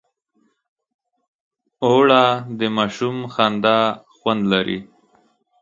اوړه 1.85 2.23
د 2.59 2.61
ماشوم 2.77 3.15
خندا 3.33 3.79
خوند 4.15 4.41
لري 4.53 4.79